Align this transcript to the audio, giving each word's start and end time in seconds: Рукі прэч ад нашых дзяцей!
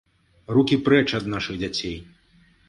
Рукі 0.55 0.79
прэч 0.87 1.03
ад 1.19 1.29
нашых 1.35 1.61
дзяцей! 1.61 1.95